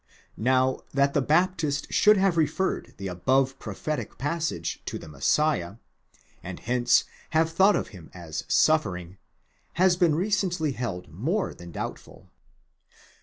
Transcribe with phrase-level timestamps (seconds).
[0.35, 5.75] 4° Now that the Baptist should have referred the above prophetic passage to the Messiah,
[6.41, 7.03] and hence
[7.37, 9.19] have thought of him as suffering,
[9.73, 12.31] has been recently held more than doubt ful."